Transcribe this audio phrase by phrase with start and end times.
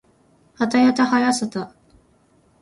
[0.55, 1.75] はたやたはやさた